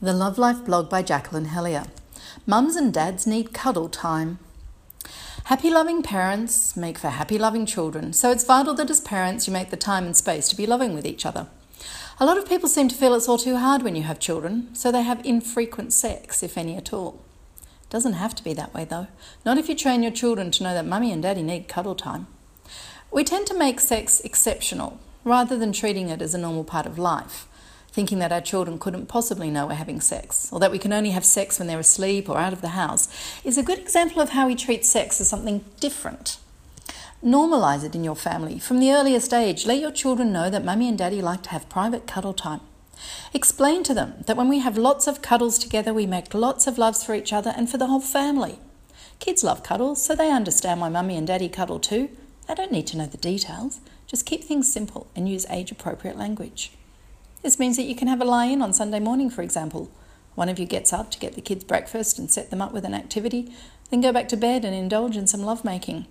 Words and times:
The 0.00 0.12
Love 0.12 0.38
Life 0.38 0.64
blog 0.64 0.88
by 0.88 1.02
Jacqueline 1.02 1.46
Hellyer. 1.46 1.86
Mums 2.46 2.76
and 2.76 2.94
dads 2.94 3.26
need 3.26 3.52
cuddle 3.52 3.88
time. 3.88 4.38
Happy 5.46 5.70
loving 5.70 6.04
parents 6.04 6.76
make 6.76 6.96
for 6.96 7.08
happy 7.08 7.36
loving 7.36 7.66
children, 7.66 8.12
so 8.12 8.30
it's 8.30 8.44
vital 8.44 8.74
that 8.74 8.90
as 8.90 9.00
parents 9.00 9.48
you 9.48 9.52
make 9.52 9.70
the 9.70 9.76
time 9.76 10.06
and 10.06 10.16
space 10.16 10.48
to 10.48 10.56
be 10.56 10.66
loving 10.66 10.94
with 10.94 11.04
each 11.04 11.26
other. 11.26 11.48
A 12.20 12.24
lot 12.24 12.38
of 12.38 12.48
people 12.48 12.68
seem 12.68 12.86
to 12.86 12.94
feel 12.94 13.12
it's 13.12 13.28
all 13.28 13.38
too 13.38 13.56
hard 13.56 13.82
when 13.82 13.96
you 13.96 14.04
have 14.04 14.20
children, 14.20 14.72
so 14.72 14.92
they 14.92 15.02
have 15.02 15.26
infrequent 15.26 15.92
sex, 15.92 16.44
if 16.44 16.56
any 16.56 16.76
at 16.76 16.92
all. 16.92 17.20
It 17.82 17.90
doesn't 17.90 18.12
have 18.12 18.36
to 18.36 18.44
be 18.44 18.52
that 18.52 18.72
way 18.72 18.84
though, 18.84 19.08
not 19.44 19.58
if 19.58 19.68
you 19.68 19.74
train 19.74 20.04
your 20.04 20.12
children 20.12 20.52
to 20.52 20.62
know 20.62 20.74
that 20.74 20.86
mummy 20.86 21.10
and 21.10 21.24
daddy 21.24 21.42
need 21.42 21.66
cuddle 21.66 21.96
time. 21.96 22.28
We 23.10 23.24
tend 23.24 23.48
to 23.48 23.58
make 23.58 23.80
sex 23.80 24.20
exceptional 24.20 25.00
rather 25.24 25.58
than 25.58 25.72
treating 25.72 26.08
it 26.08 26.22
as 26.22 26.34
a 26.34 26.38
normal 26.38 26.62
part 26.62 26.86
of 26.86 27.00
life 27.00 27.48
thinking 27.98 28.20
that 28.20 28.30
our 28.30 28.40
children 28.40 28.78
couldn't 28.78 29.06
possibly 29.06 29.50
know 29.50 29.66
we're 29.66 29.74
having 29.74 30.00
sex, 30.00 30.52
or 30.52 30.60
that 30.60 30.70
we 30.70 30.78
can 30.78 30.92
only 30.92 31.10
have 31.10 31.24
sex 31.24 31.58
when 31.58 31.66
they're 31.66 31.80
asleep 31.80 32.28
or 32.28 32.38
out 32.38 32.52
of 32.52 32.60
the 32.60 32.68
house, 32.68 33.08
is 33.42 33.58
a 33.58 33.62
good 33.64 33.80
example 33.80 34.22
of 34.22 34.28
how 34.28 34.46
we 34.46 34.54
treat 34.54 34.84
sex 34.84 35.20
as 35.20 35.28
something 35.28 35.64
different. 35.80 36.38
Normalise 37.24 37.82
it 37.82 37.96
in 37.96 38.04
your 38.04 38.14
family. 38.14 38.60
From 38.60 38.78
the 38.78 38.92
earliest 38.92 39.34
age, 39.34 39.66
let 39.66 39.80
your 39.80 39.90
children 39.90 40.32
know 40.32 40.48
that 40.48 40.64
mummy 40.64 40.88
and 40.88 40.96
daddy 40.96 41.20
like 41.20 41.42
to 41.42 41.50
have 41.50 41.68
private 41.68 42.06
cuddle 42.06 42.34
time. 42.34 42.60
Explain 43.34 43.82
to 43.82 43.94
them 43.94 44.22
that 44.28 44.36
when 44.36 44.48
we 44.48 44.60
have 44.60 44.78
lots 44.78 45.08
of 45.08 45.20
cuddles 45.20 45.58
together, 45.58 45.92
we 45.92 46.06
make 46.06 46.32
lots 46.32 46.68
of 46.68 46.78
loves 46.78 47.02
for 47.02 47.16
each 47.16 47.32
other 47.32 47.52
and 47.56 47.68
for 47.68 47.78
the 47.78 47.88
whole 47.88 47.98
family. 47.98 48.60
Kids 49.18 49.42
love 49.42 49.64
cuddles, 49.64 50.00
so 50.00 50.14
they 50.14 50.30
understand 50.30 50.80
why 50.80 50.88
mummy 50.88 51.16
and 51.16 51.26
daddy 51.26 51.48
cuddle 51.48 51.80
too. 51.80 52.10
They 52.46 52.54
don't 52.54 52.70
need 52.70 52.86
to 52.86 52.96
know 52.96 53.06
the 53.06 53.16
details. 53.16 53.80
Just 54.06 54.24
keep 54.24 54.44
things 54.44 54.72
simple 54.72 55.08
and 55.16 55.28
use 55.28 55.46
age 55.50 55.72
appropriate 55.72 56.16
language. 56.16 56.70
This 57.42 57.58
means 57.58 57.76
that 57.76 57.84
you 57.84 57.94
can 57.94 58.08
have 58.08 58.20
a 58.20 58.24
lie 58.24 58.46
in 58.46 58.60
on 58.62 58.72
Sunday 58.72 58.98
morning, 58.98 59.30
for 59.30 59.42
example. 59.42 59.90
One 60.34 60.48
of 60.48 60.58
you 60.58 60.66
gets 60.66 60.92
up 60.92 61.10
to 61.12 61.18
get 61.18 61.34
the 61.34 61.40
kids 61.40 61.64
breakfast 61.64 62.18
and 62.18 62.30
set 62.30 62.50
them 62.50 62.60
up 62.60 62.72
with 62.72 62.84
an 62.84 62.94
activity, 62.94 63.52
then 63.90 64.00
go 64.00 64.12
back 64.12 64.28
to 64.28 64.36
bed 64.36 64.64
and 64.64 64.74
indulge 64.74 65.16
in 65.16 65.26
some 65.26 65.42
lovemaking. 65.42 66.06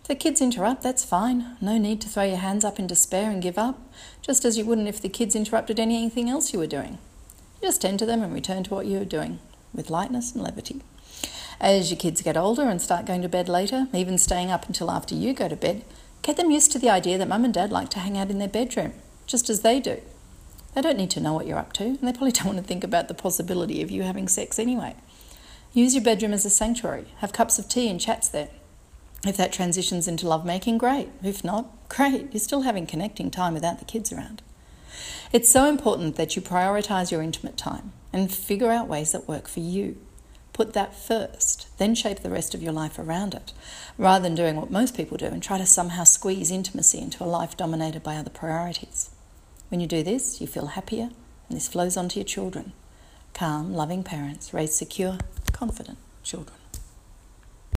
If 0.00 0.08
the 0.08 0.14
kids 0.14 0.40
interrupt, 0.40 0.82
that's 0.82 1.04
fine. 1.04 1.56
No 1.60 1.78
need 1.78 2.00
to 2.02 2.08
throw 2.08 2.24
your 2.24 2.36
hands 2.36 2.64
up 2.64 2.78
in 2.78 2.86
despair 2.86 3.30
and 3.30 3.42
give 3.42 3.58
up, 3.58 3.80
just 4.22 4.44
as 4.44 4.56
you 4.56 4.64
wouldn't 4.64 4.88
if 4.88 5.00
the 5.00 5.08
kids 5.08 5.34
interrupted 5.34 5.80
anything 5.80 6.30
else 6.30 6.52
you 6.52 6.58
were 6.58 6.66
doing. 6.66 6.98
Just 7.60 7.82
tend 7.82 7.98
to 7.98 8.06
them 8.06 8.22
and 8.22 8.32
return 8.32 8.62
to 8.64 8.74
what 8.74 8.86
you 8.86 8.98
were 8.98 9.04
doing, 9.04 9.40
with 9.74 9.90
lightness 9.90 10.32
and 10.32 10.44
levity. 10.44 10.82
As 11.60 11.90
your 11.90 11.98
kids 11.98 12.22
get 12.22 12.36
older 12.36 12.68
and 12.68 12.80
start 12.80 13.06
going 13.06 13.22
to 13.22 13.28
bed 13.28 13.48
later, 13.48 13.88
even 13.92 14.18
staying 14.18 14.50
up 14.50 14.66
until 14.66 14.90
after 14.90 15.14
you 15.14 15.32
go 15.32 15.48
to 15.48 15.56
bed, 15.56 15.84
get 16.22 16.36
them 16.36 16.50
used 16.50 16.70
to 16.72 16.78
the 16.78 16.90
idea 16.90 17.18
that 17.18 17.28
mum 17.28 17.44
and 17.44 17.54
dad 17.54 17.72
like 17.72 17.88
to 17.90 18.00
hang 18.00 18.16
out 18.16 18.30
in 18.30 18.38
their 18.38 18.46
bedroom, 18.46 18.92
just 19.26 19.50
as 19.50 19.62
they 19.62 19.80
do. 19.80 20.00
They 20.76 20.82
don't 20.82 20.98
need 20.98 21.10
to 21.12 21.20
know 21.20 21.32
what 21.32 21.46
you're 21.46 21.58
up 21.58 21.72
to, 21.74 21.84
and 21.84 22.00
they 22.02 22.12
probably 22.12 22.32
don't 22.32 22.44
want 22.44 22.58
to 22.58 22.64
think 22.64 22.84
about 22.84 23.08
the 23.08 23.14
possibility 23.14 23.80
of 23.80 23.90
you 23.90 24.02
having 24.02 24.28
sex 24.28 24.58
anyway. 24.58 24.94
Use 25.72 25.94
your 25.94 26.04
bedroom 26.04 26.34
as 26.34 26.44
a 26.44 26.50
sanctuary. 26.50 27.06
Have 27.18 27.32
cups 27.32 27.58
of 27.58 27.66
tea 27.66 27.88
and 27.88 27.98
chats 27.98 28.28
there. 28.28 28.50
If 29.26 29.38
that 29.38 29.54
transitions 29.54 30.06
into 30.06 30.28
lovemaking, 30.28 30.76
great. 30.76 31.08
If 31.22 31.42
not, 31.42 31.70
great. 31.88 32.30
You're 32.30 32.40
still 32.40 32.60
having 32.60 32.86
connecting 32.86 33.30
time 33.30 33.54
without 33.54 33.78
the 33.78 33.86
kids 33.86 34.12
around. 34.12 34.42
It's 35.32 35.48
so 35.48 35.66
important 35.66 36.16
that 36.16 36.36
you 36.36 36.42
prioritise 36.42 37.10
your 37.10 37.22
intimate 37.22 37.56
time 37.56 37.94
and 38.12 38.30
figure 38.30 38.70
out 38.70 38.86
ways 38.86 39.12
that 39.12 39.26
work 39.26 39.48
for 39.48 39.60
you. 39.60 39.96
Put 40.52 40.74
that 40.74 40.94
first, 40.94 41.68
then 41.78 41.94
shape 41.94 42.20
the 42.20 42.30
rest 42.30 42.54
of 42.54 42.62
your 42.62 42.72
life 42.72 42.98
around 42.98 43.32
it, 43.32 43.54
rather 43.96 44.22
than 44.22 44.34
doing 44.34 44.56
what 44.56 44.70
most 44.70 44.94
people 44.94 45.16
do 45.16 45.26
and 45.26 45.42
try 45.42 45.56
to 45.56 45.66
somehow 45.66 46.04
squeeze 46.04 46.50
intimacy 46.50 46.98
into 46.98 47.24
a 47.24 47.26
life 47.26 47.56
dominated 47.56 48.02
by 48.02 48.16
other 48.16 48.30
priorities. 48.30 49.10
When 49.68 49.80
you 49.80 49.88
do 49.88 50.04
this, 50.04 50.40
you 50.40 50.46
feel 50.46 50.66
happier, 50.66 51.10
and 51.48 51.56
this 51.56 51.66
flows 51.66 51.96
onto 51.96 52.20
your 52.20 52.24
children. 52.24 52.72
Calm, 53.34 53.74
loving 53.74 54.04
parents 54.04 54.54
raise 54.54 54.74
secure, 54.74 55.18
confident 55.52 55.98
children. 56.22 56.56